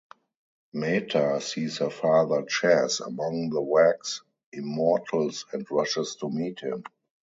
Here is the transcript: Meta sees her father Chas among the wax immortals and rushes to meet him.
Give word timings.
Meta 0.73 1.39
sees 1.41 1.77
her 1.77 1.91
father 1.91 2.41
Chas 2.45 3.01
among 3.01 3.51
the 3.51 3.61
wax 3.61 4.23
immortals 4.51 5.45
and 5.53 5.69
rushes 5.69 6.15
to 6.15 6.27
meet 6.31 6.59
him. 6.61 6.83